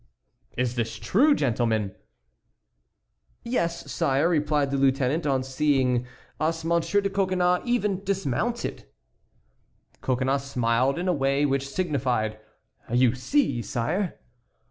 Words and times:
"Is 0.57 0.73
this 0.73 0.97
true, 0.97 1.35
gentlemen?" 1.35 1.89
said 1.89 1.95
the 1.99 3.43
King. 3.43 3.53
"Yes, 3.53 3.91
sire," 3.91 4.27
replied 4.27 4.71
the 4.71 4.77
lieutenant; 4.77 5.27
"on 5.27 5.43
seeing 5.43 6.07
us 6.39 6.65
Monsieur 6.65 7.01
de 7.01 7.09
Coconnas 7.11 7.61
even 7.65 8.03
dismounted." 8.03 8.87
Coconnas 10.01 10.45
smiled 10.49 10.97
in 10.97 11.07
a 11.07 11.13
way 11.13 11.45
which 11.45 11.69
signified, 11.69 12.39
"You 12.91 13.13
see, 13.13 13.61
sire!" 13.61 14.17